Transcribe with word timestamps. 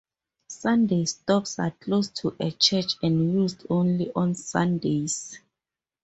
Sunday 0.47 1.05
stops 1.05 1.59
are 1.59 1.69
close 1.79 2.09
to 2.09 2.35
a 2.39 2.49
church 2.49 2.93
and 3.03 3.33
used 3.35 3.67
only 3.69 4.11
on 4.15 4.33
Sundays. 4.33 5.37